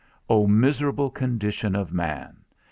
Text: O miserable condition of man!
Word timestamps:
O 0.27 0.47
miserable 0.47 1.11
condition 1.11 1.75
of 1.75 1.93
man! 1.93 2.37